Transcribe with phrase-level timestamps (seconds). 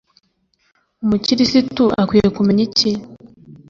[1.03, 2.91] umukirisitu akwiye kumenya iki